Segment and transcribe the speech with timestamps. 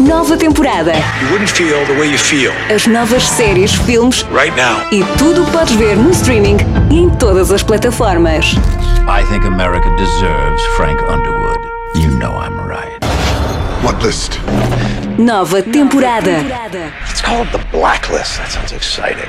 [0.00, 0.92] Nova temporada.
[1.20, 4.80] You wouldn't feel the way you feel As novas séries, filmes right now.
[4.92, 6.56] e tudo o que podes ver no streaming
[6.90, 8.54] e em todas as plataformas.
[9.08, 11.58] I think America deserves Frank Underwood.
[11.96, 12.98] You know I'm right.
[13.82, 14.38] What list?
[15.18, 16.42] Nova temporada.
[17.10, 18.36] It's called the Blacklist.
[18.38, 19.28] That sounds exciting.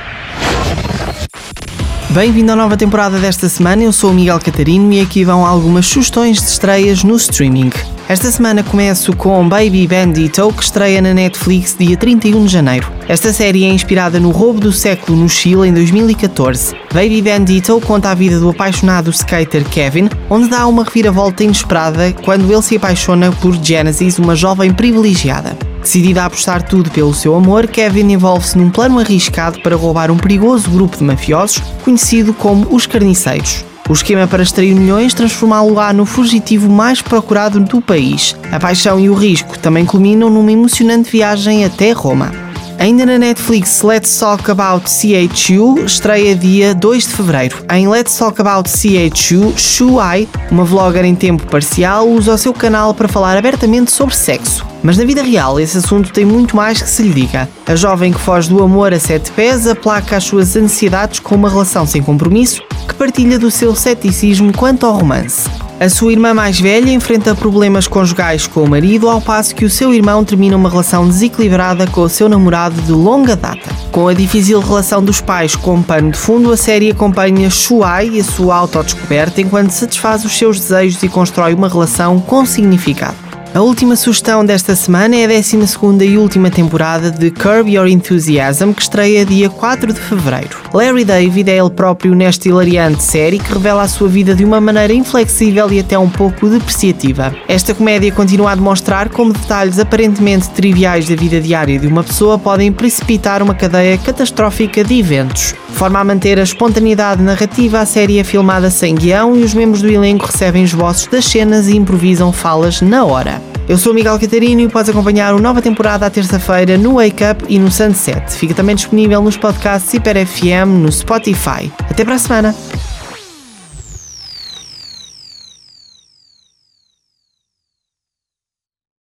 [2.12, 5.88] Bem-vindo à nova temporada desta semana, eu sou o Miguel Catarino e aqui vão algumas
[5.88, 7.72] sugestões de estreias no streaming.
[8.10, 12.92] Esta semana começo com Baby Bandito, que estreia na Netflix dia 31 de janeiro.
[13.08, 16.76] Esta série é inspirada no roubo do século no Chile em 2014.
[16.92, 22.52] Baby Bandito conta a vida do apaixonado skater Kevin, onde dá uma reviravolta inesperada quando
[22.52, 25.56] ele se apaixona por Genesis, uma jovem privilegiada.
[25.80, 30.18] Decidida a apostar tudo pelo seu amor, Kevin envolve-se num plano arriscado para roubar um
[30.18, 33.64] perigoso grupo de mafiosos conhecido como os Carniceiros.
[33.90, 38.36] O esquema para extrair milhões transformá-lo-á no fugitivo mais procurado do país.
[38.52, 42.32] A paixão e o risco também culminam numa emocionante viagem até Roma.
[42.78, 47.58] Ainda na Netflix, Let's Talk About CHU estreia dia 2 de fevereiro.
[47.74, 52.54] Em Let's Talk About CHU, Shu Ai, uma vlogger em tempo parcial, usa o seu
[52.54, 54.64] canal para falar abertamente sobre sexo.
[54.84, 57.50] Mas na vida real, esse assunto tem muito mais que se lhe diga.
[57.66, 61.50] A jovem que foge do amor a sete pés aplaca as suas ansiedades com uma
[61.50, 65.48] relação sem compromisso que partilha do seu ceticismo quanto ao romance.
[65.80, 69.70] A sua irmã mais velha enfrenta problemas conjugais com o marido, ao passo que o
[69.70, 73.74] seu irmão termina uma relação desequilibrada com o seu namorado de longa data.
[73.92, 78.20] Com a difícil relação dos pais como pano de fundo, a série acompanha Shuai e
[78.20, 83.29] a sua autodescoberta enquanto satisfaz os seus desejos e constrói uma relação com significado.
[83.52, 88.74] A última sugestão desta semana é a 12 e última temporada de Curb Your Enthusiasm,
[88.74, 90.60] que estreia dia 4 de fevereiro.
[90.72, 94.62] Larry David é ele próprio nesta hilariante série que revela a sua vida de uma
[94.62, 97.34] maneira inflexível e até um pouco depreciativa.
[97.48, 102.38] Esta comédia continua a demonstrar como detalhes aparentemente triviais da vida diária de uma pessoa
[102.38, 105.56] podem precipitar uma cadeia catastrófica de eventos.
[105.70, 109.56] De forma a manter a espontaneidade narrativa, a série é filmada sem guião e os
[109.56, 113.49] membros do elenco recebem esboços das cenas e improvisam falas na hora.
[113.70, 117.24] Eu sou o Miguel Catarino e podes acompanhar a nova temporada à terça-feira no Wake
[117.24, 118.32] Up e no Sunset.
[118.32, 121.72] Fica também disponível nos podcasts Hiper FM no Spotify.
[121.88, 122.69] Até para a semana!